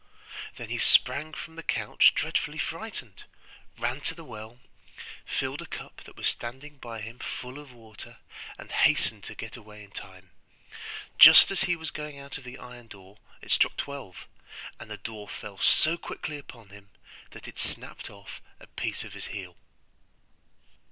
Then 0.55 0.69
he 0.69 0.79
sprang 0.79 1.31
from 1.31 1.55
the 1.57 1.61
couch 1.61 2.15
dreadfully 2.15 2.57
frightened, 2.57 3.23
ran 3.77 4.01
to 4.01 4.15
the 4.15 4.23
well, 4.23 4.57
filled 5.27 5.61
a 5.61 5.67
cup 5.67 6.01
that 6.05 6.15
was 6.17 6.27
standing 6.27 6.77
by 6.77 7.01
him 7.01 7.19
full 7.19 7.59
of 7.59 7.71
water, 7.71 8.17
and 8.57 8.71
hastened 8.71 9.23
to 9.25 9.35
get 9.35 9.55
away 9.55 9.83
in 9.83 9.91
time. 9.91 10.31
Just 11.19 11.51
as 11.51 11.65
he 11.65 11.75
was 11.75 11.91
going 11.91 12.17
out 12.17 12.39
of 12.39 12.43
the 12.45 12.57
iron 12.57 12.87
door 12.87 13.19
it 13.43 13.51
struck 13.51 13.77
twelve, 13.77 14.25
and 14.79 14.89
the 14.89 14.97
door 14.97 15.29
fell 15.29 15.59
so 15.59 15.97
quickly 15.97 16.39
upon 16.39 16.69
him 16.69 16.89
that 17.29 17.47
it 17.47 17.59
snapped 17.59 18.09
off 18.09 18.41
a 18.59 18.65
piece 18.65 19.03
of 19.03 19.13
his 19.13 19.25
heel. 19.25 19.55